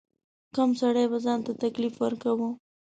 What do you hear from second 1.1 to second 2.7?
به ځان ته تکلیف ورکاوه.